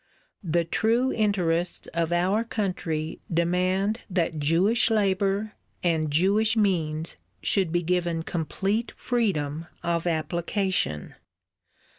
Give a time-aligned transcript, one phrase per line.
[0.43, 7.83] The true interests of our country demand that Jewish labour and Jewish means should be
[7.83, 11.13] given complete freedom of application.